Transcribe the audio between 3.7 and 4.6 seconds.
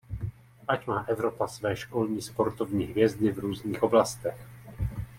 oblastech!